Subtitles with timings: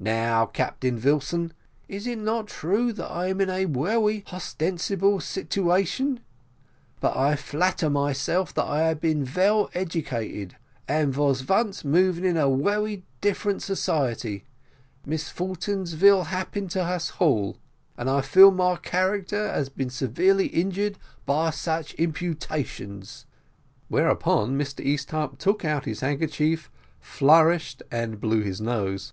[0.00, 1.52] Now, Captain Vilson,
[1.86, 6.18] is it not true that I am in a wery hostensible sitevation,
[7.00, 10.56] but I flatter myself that I ave been vell edecated,
[10.88, 14.44] and vos vonce moving in a wery different society
[15.06, 17.56] misfortains vill appin to us hall,
[17.96, 23.26] and I feel my character has been severely injured by such impertations;"
[23.86, 26.68] whereupon Mr Easthupp took out his handkerchief,
[26.98, 29.12] flourished, and blew his nose.